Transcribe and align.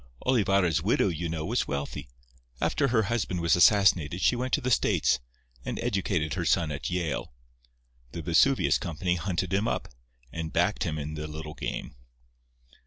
Olivarra's 0.25 0.81
widow, 0.81 1.09
you 1.09 1.29
know, 1.29 1.45
was 1.45 1.67
wealthy. 1.67 2.09
After 2.59 2.87
her 2.87 3.03
husband 3.03 3.39
was 3.39 3.55
assassinated 3.55 4.19
she 4.19 4.35
went 4.35 4.51
to 4.53 4.59
the 4.61 4.71
States, 4.71 5.19
and 5.63 5.77
educated 5.77 6.33
her 6.33 6.43
son 6.43 6.71
at 6.71 6.89
Yale. 6.89 7.31
The 8.11 8.23
Vesuvius 8.23 8.79
Company 8.79 9.13
hunted 9.13 9.53
him 9.53 9.67
up, 9.67 9.89
and 10.31 10.51
backed 10.51 10.85
him 10.85 10.97
in 10.97 11.13
the 11.13 11.27
little 11.27 11.53
game." 11.53 11.93